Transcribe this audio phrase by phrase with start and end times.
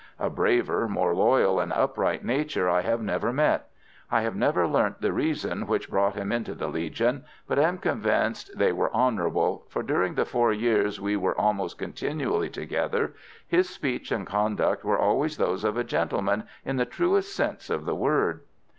[0.17, 3.69] A braver, more loyal and upright nature I have never met.
[4.09, 8.49] I have never learnt the reasons which brought him into the Legion, but am convinced
[8.57, 13.13] they were honourable, for during the four years we were almost continually together
[13.47, 17.85] his speech and conduct were always those of a gentleman in the truest sense of
[17.85, 18.41] the word.